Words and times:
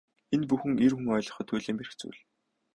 Энэ 0.33 0.47
бүхэн 0.49 0.71
эр 0.85 0.93
хүн 0.95 1.11
ойлгоход 1.15 1.45
туйлын 1.47 1.77
бэрх 1.77 1.93
зүйл. 1.99 2.19